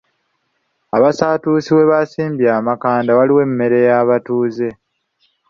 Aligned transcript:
Abasatuusi 0.95 1.69
we 1.77 1.83
basimbye 1.91 2.47
amakanda 2.59 3.11
waliwo 3.17 3.39
emmere 3.47 3.77
y'abatuuze. 3.87 4.67